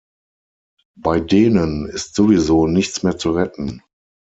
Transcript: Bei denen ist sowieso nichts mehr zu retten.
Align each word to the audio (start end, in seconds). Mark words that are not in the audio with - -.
Bei 0.97 1.19
denen 1.19 1.85
ist 1.85 2.15
sowieso 2.15 2.65
nichts 2.65 3.03
mehr 3.03 3.19
zu 3.19 3.33
retten. 3.33 3.83